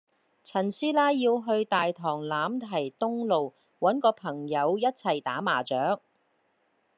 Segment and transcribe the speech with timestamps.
[0.43, 5.99] 陳師奶要去大棠欖堤東路搵個朋友一齊打麻雀